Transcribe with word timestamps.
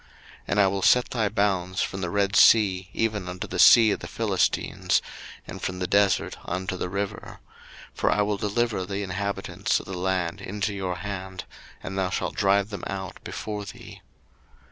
02:023:031 0.05 0.09
And 0.47 0.59
I 0.59 0.67
will 0.69 0.81
set 0.81 1.09
thy 1.11 1.29
bounds 1.29 1.81
from 1.83 2.01
the 2.01 2.09
Red 2.09 2.35
sea 2.35 2.89
even 2.91 3.29
unto 3.29 3.45
the 3.45 3.59
sea 3.59 3.91
of 3.91 3.99
the 3.99 4.07
Philistines, 4.07 4.99
and 5.45 5.61
from 5.61 5.77
the 5.77 5.85
desert 5.85 6.37
unto 6.43 6.75
the 6.75 6.89
river: 6.89 7.39
for 7.93 8.09
I 8.09 8.23
will 8.23 8.37
deliver 8.37 8.83
the 8.83 9.03
inhabitants 9.03 9.79
of 9.79 9.85
the 9.85 9.93
land 9.95 10.41
into 10.41 10.73
your 10.73 10.95
hand; 10.95 11.43
and 11.83 11.95
thou 11.99 12.09
shalt 12.09 12.33
drive 12.33 12.71
them 12.71 12.83
out 12.87 13.23
before 13.23 13.63
thee. 13.63 14.01